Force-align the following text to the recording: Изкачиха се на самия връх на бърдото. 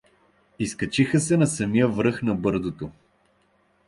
Изкачиха 0.59 1.19
се 1.19 1.37
на 1.37 1.47
самия 1.47 1.87
връх 1.87 2.21
на 2.23 2.35
бърдото. 2.35 2.89